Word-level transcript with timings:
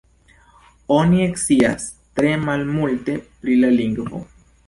Oni 0.95 1.19
scias 1.41 1.85
tre 2.19 2.33
malmulte 2.47 3.17
pri 3.43 3.61
la 3.65 3.73
lingvo. 3.79 4.27